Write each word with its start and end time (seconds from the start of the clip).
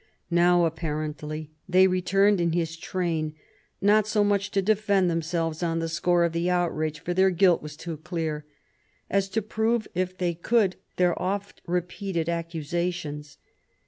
Now 0.31 0.65
apparently 0.65 1.51
they 1.69 1.85
returned 1.85 2.41
in 2.41 2.53
his 2.53 2.75
train, 2.75 3.35
not 3.81 4.07
so 4.07 4.23
much 4.23 4.49
to 4.49 4.59
defend 4.63 5.11
themselves 5.11 5.61
on 5.61 5.77
the 5.77 5.87
score 5.87 6.23
of 6.23 6.31
the 6.33 6.49
outrage 6.49 6.99
(for 6.99 7.13
their 7.13 7.29
guilt 7.29 7.61
was 7.61 7.77
too 7.77 7.97
clear) 7.97 8.43
as 9.11 9.29
to 9.29 9.43
prove, 9.43 9.87
if 9.93 10.17
they 10.17 10.33
could, 10.33 10.75
their 10.95 11.13
often 11.21 11.61
repeated 11.67 12.29
ac 12.29 12.57
cusations. 12.57 13.37